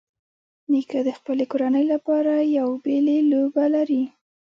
نیکه 0.71 0.99
د 1.07 1.09
خپلې 1.17 1.45
کورنۍ 1.51 1.85
لپاره 1.93 2.33
یو 2.57 2.69
بېلې 2.83 3.17
لوبه 3.31 3.65
لري. 3.75 4.03